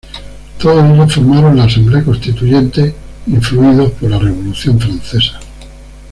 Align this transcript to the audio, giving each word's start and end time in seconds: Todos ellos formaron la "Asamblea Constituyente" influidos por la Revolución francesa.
Todos 0.59 0.83
ellos 0.83 1.13
formaron 1.13 1.55
la 1.55 1.65
"Asamblea 1.65 2.03
Constituyente" 2.03 2.95
influidos 3.27 3.91
por 3.91 4.09
la 4.09 4.17
Revolución 4.17 4.79
francesa. 4.79 5.39